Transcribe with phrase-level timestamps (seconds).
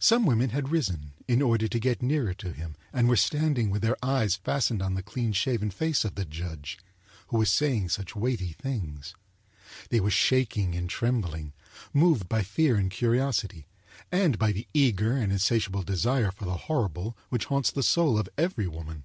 [0.00, 3.82] Some women had risen, in order to get nearer to him, and were standing with
[3.82, 6.76] their eyes fastened on the clean shaven face of the judge,
[7.28, 9.14] who was saying such weighty things.
[9.90, 11.52] They, were shaking and trembling,
[11.92, 13.68] moved by fear and curiosity,
[14.10, 18.28] and by the eager and insatiable desire for the horrible, which haunts the soul of
[18.36, 19.04] every woman.